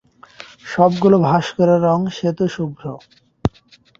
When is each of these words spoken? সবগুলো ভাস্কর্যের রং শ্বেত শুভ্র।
সবগুলো 0.65 1.17
ভাস্কর্যের 1.27 1.81
রং 1.87 1.99
শ্বেত 2.15 2.39
শুভ্র। 2.55 2.83